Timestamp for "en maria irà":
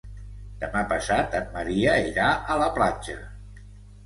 1.41-2.31